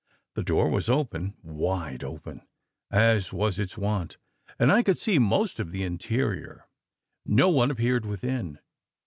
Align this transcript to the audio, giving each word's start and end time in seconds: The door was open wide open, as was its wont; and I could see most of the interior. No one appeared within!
The 0.33 0.41
door 0.41 0.67
was 0.67 0.89
open 0.89 1.35
wide 1.43 2.03
open, 2.03 2.47
as 2.89 3.31
was 3.31 3.59
its 3.59 3.77
wont; 3.77 4.17
and 4.57 4.71
I 4.71 4.81
could 4.81 4.97
see 4.97 5.19
most 5.19 5.59
of 5.59 5.71
the 5.71 5.83
interior. 5.83 6.65
No 7.23 7.49
one 7.51 7.69
appeared 7.69 8.07
within! 8.07 8.57